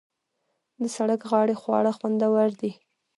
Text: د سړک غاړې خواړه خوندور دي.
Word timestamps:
د 0.81 0.83
سړک 0.95 1.21
غاړې 1.31 1.55
خواړه 1.61 1.91
خوندور 1.97 2.49
دي. 2.61 2.71